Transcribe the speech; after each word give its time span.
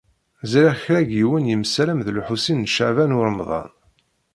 Ẓṛiɣ 0.51 0.75
kra 0.83 0.99
n 1.03 1.09
yiwen 1.17 1.49
yemsalam 1.49 1.99
d 2.05 2.07
Lḥusin 2.17 2.63
n 2.67 2.71
Caɛban 2.75 3.15
u 3.17 3.19
Ṛemḍan. 3.27 3.69